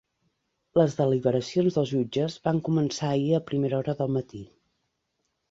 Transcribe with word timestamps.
Les 0.79 0.95
deliberacions 1.01 1.77
dels 1.79 1.91
jutges 1.97 2.39
van 2.49 2.63
començar 2.71 3.11
ahir 3.11 3.29
a 3.37 3.43
primera 3.53 3.79
hora 3.83 3.97
del 4.03 4.13
matí. 4.19 4.43